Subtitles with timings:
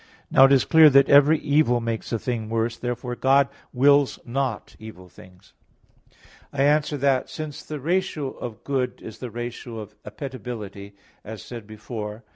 [0.31, 2.75] Now it is clear that every evil makes a thing worse.
[2.75, 5.53] Therefore God wills not evil things.
[6.51, 10.93] I answer that, Since the ratio of good is the ratio of appetibility,
[11.23, 12.29] as said before (Q.